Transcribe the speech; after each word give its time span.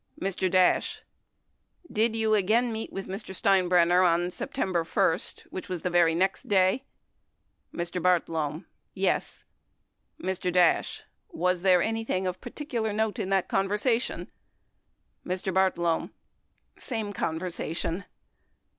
Mr. 0.19 0.49
Dash. 0.49 1.03
Did 1.91 2.15
you 2.15 2.33
again 2.33 2.71
meet 2.71 2.91
with 2.91 3.05
Mr. 3.05 3.35
Steinbrenner 3.35 4.01
on 4.03 4.31
September 4.31 4.83
1, 4.83 5.19
which 5.51 5.69
was 5.69 5.83
the 5.83 5.91
very 5.91 6.15
next 6.15 6.47
day? 6.47 6.85
Mr. 7.71 8.01
Bartlome. 8.01 8.65
Yes. 8.95 9.43
Mr. 10.19 10.51
Dash. 10.51 11.03
Was 11.29 11.61
there 11.61 11.83
anything 11.83 12.23
particular 12.41 12.89
of 12.89 12.95
note 12.95 13.19
in 13.19 13.29
that 13.29 13.47
conversation? 13.47 14.31
Mr. 15.23 15.53
Bartlome. 15.53 16.09
Same 16.79 17.13
conversation. 17.13 18.05